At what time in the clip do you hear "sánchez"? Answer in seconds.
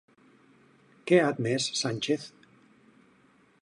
1.83-2.27